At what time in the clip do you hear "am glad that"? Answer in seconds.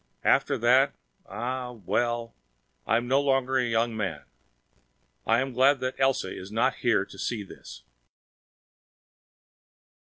5.41-5.99